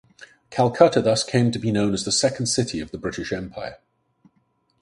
[0.49, 3.77] Calcutta thus came to be known as the second city of the British Empire.